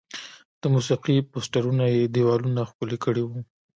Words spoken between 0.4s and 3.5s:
د موسیقي پوسټرونه یې دیوالونه ښکلي کړي وي.